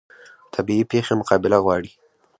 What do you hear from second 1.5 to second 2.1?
غواړي